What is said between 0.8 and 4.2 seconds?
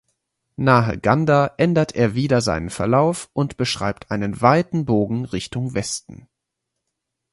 Ganda ändert er wieder seinen Verlauf und beschreibt